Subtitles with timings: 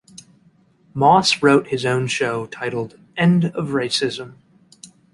[0.95, 4.33] Moss wrote his own show, titled "End of Racism".